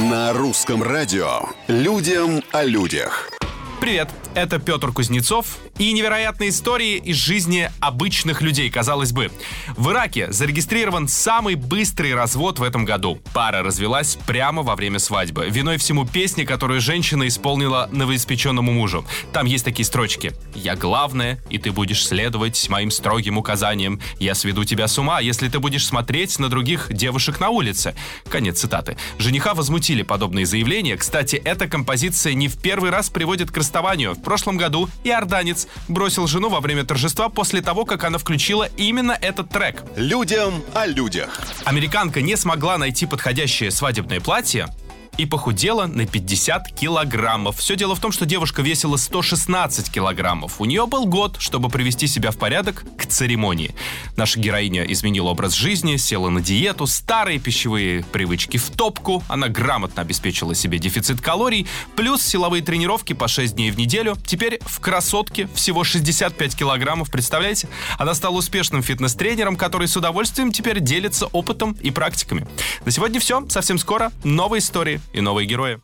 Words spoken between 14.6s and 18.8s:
во время свадьбы. Виной всему песни, которую женщина исполнила новоиспеченному